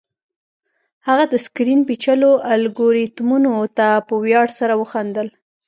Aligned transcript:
هغه 1.07 1.23
د 1.31 1.33
سکرین 1.45 1.79
پیچلو 1.89 2.31
الګوریتمونو 2.53 3.53
ته 3.77 3.87
په 4.07 4.13
ویاړ 4.23 4.47
سره 4.59 4.73
وخندل 4.81 5.27